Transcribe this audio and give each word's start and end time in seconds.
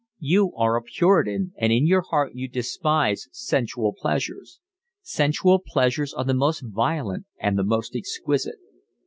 You 0.23 0.51
are 0.55 0.77
a 0.77 0.81
puritan 0.81 1.53
and 1.59 1.71
in 1.71 1.85
your 1.85 2.01
heart 2.01 2.31
you 2.33 2.47
despise 2.47 3.27
sensual 3.31 3.93
pleasures. 3.93 4.59
Sensual 5.03 5.61
pleasures 5.63 6.11
are 6.11 6.25
the 6.25 6.33
most 6.33 6.61
violent 6.65 7.27
and 7.39 7.55
the 7.55 7.63
most 7.63 7.95
exquisite. 7.95 8.57